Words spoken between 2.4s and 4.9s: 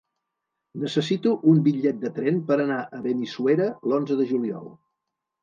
per anar a Benissuera l'onze de juliol.